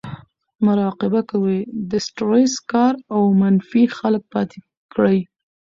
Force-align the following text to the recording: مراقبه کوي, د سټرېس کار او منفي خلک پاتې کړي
مراقبه 0.65 1.21
کوي, 1.31 1.59
د 1.89 1.91
سټرېس 2.05 2.53
کار 2.71 2.93
او 3.13 3.21
منفي 3.41 3.83
خلک 3.97 4.23
پاتې 4.33 4.59
کړي 4.93 5.19